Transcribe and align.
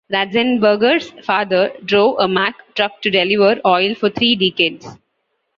Ratzenberger's 0.11 1.11
father 1.23 1.71
drove 1.85 2.15
a 2.17 2.27
Mack 2.27 2.55
truck 2.73 3.03
to 3.03 3.11
deliver 3.11 3.61
oil 3.63 3.93
for 3.93 4.09
three 4.09 4.35
decades. 4.35 4.97